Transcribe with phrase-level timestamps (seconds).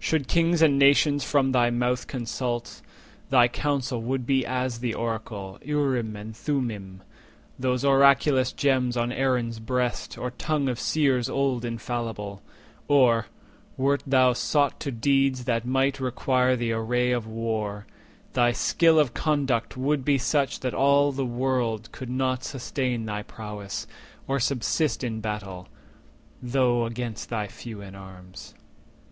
[0.00, 2.82] Should kings and nations from thy mouth consult,
[3.30, 7.00] Thy counsel would be as the oracle Urim and Thummim,
[7.60, 12.42] those oraculous gems On Aaron's breast, or tongue of Seers old Infallible;
[12.88, 13.26] or,
[13.76, 17.86] wert thou sought to deeds That might require the array of war,
[18.32, 23.22] thy skill Of conduct would be such that all the world Could not sustain thy
[23.22, 23.86] prowess,
[24.26, 25.68] or subsist In battle,
[26.42, 28.54] though against thy few in arms.